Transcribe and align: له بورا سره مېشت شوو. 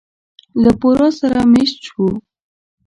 له 0.61 0.71
بورا 0.79 1.07
سره 1.19 1.39
مېشت 1.53 1.77
شوو. 1.87 2.09